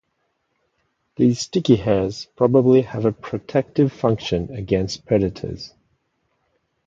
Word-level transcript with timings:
These 1.17 1.41
sticky 1.41 1.75
hairs 1.75 2.25
probably 2.35 2.81
have 2.81 3.05
a 3.05 3.11
protective 3.11 3.93
function 3.93 4.49
against 4.51 5.05
predators. 5.05 5.75